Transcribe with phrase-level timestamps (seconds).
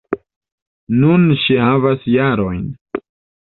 [1.03, 2.69] Nun ŝi havas jarojn.